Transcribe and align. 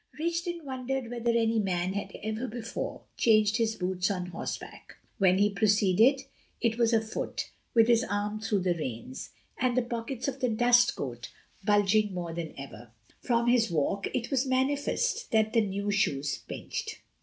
Rigden 0.19 0.65
wondered 0.65 1.11
whether 1.11 1.29
any 1.29 1.59
man 1.59 1.93
had 1.93 2.17
ever 2.23 2.47
before 2.47 3.03
changed 3.17 3.57
his 3.57 3.75
boots 3.75 4.09
on 4.09 4.25
horseback. 4.25 4.95
When 5.19 5.37
he 5.37 5.51
proceeded 5.51 6.23
it 6.59 6.79
was 6.79 6.91
afoot, 6.91 7.51
with 7.75 7.87
his 7.87 8.03
arm 8.05 8.39
through 8.41 8.61
the 8.61 8.73
reins, 8.73 9.29
and 9.59 9.77
the 9.77 9.83
pockets 9.83 10.27
of 10.27 10.39
the 10.39 10.49
dust 10.49 10.95
coat 10.95 11.31
bulging 11.63 12.15
more 12.15 12.33
than 12.33 12.55
ever. 12.57 12.89
From 13.21 13.45
his 13.47 13.69
walk 13.69 14.07
it 14.11 14.31
was 14.31 14.47
manifest 14.47 15.29
that 15.29 15.53
the 15.53 15.61
new 15.61 15.91
shoes 15.91 16.35
pinched. 16.47 16.97